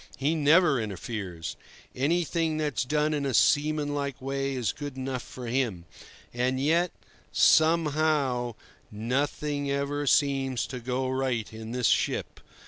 He 0.17 0.33
never 0.33 0.81
interferes. 0.81 1.55
Anything 1.95 2.57
that's 2.57 2.85
done 2.85 3.13
in 3.13 3.23
a 3.23 3.35
seamanlike 3.35 4.19
way 4.19 4.53
is 4.55 4.71
good 4.71 4.97
enough 4.97 5.21
for 5.21 5.45
him. 5.45 5.85
And 6.33 6.59
yet, 6.59 6.91
somehow, 7.31 8.55
nothing 8.91 9.69
ever 9.69 10.07
seems 10.07 10.65
to 10.65 10.79
go 10.79 11.07
right 11.07 11.53
in 11.53 11.71
this 11.71 11.85
ship. 11.85 12.39